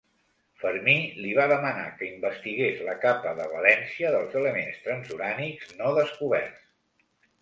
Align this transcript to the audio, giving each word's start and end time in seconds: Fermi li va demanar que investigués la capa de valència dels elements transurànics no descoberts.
Fermi 0.61 0.93
li 1.17 1.33
va 1.39 1.43
demanar 1.51 1.83
que 1.99 2.07
investigués 2.07 2.81
la 2.87 2.95
capa 3.03 3.35
de 3.41 3.45
valència 3.53 4.13
dels 4.17 4.41
elements 4.41 4.81
transurànics 4.89 5.77
no 5.83 5.93
descoberts. 6.01 6.65